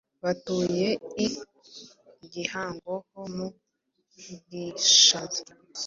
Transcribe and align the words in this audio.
batuye 0.23 0.89
i 1.25 1.27
Gihango 2.33 2.93
ho 3.11 3.23
mu 3.35 3.47
Bwishaza. 4.41 5.43